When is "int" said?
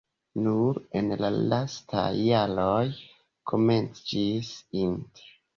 4.87-5.27